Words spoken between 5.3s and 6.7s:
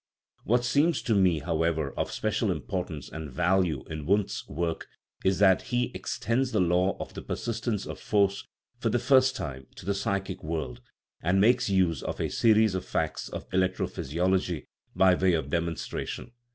that he" extends the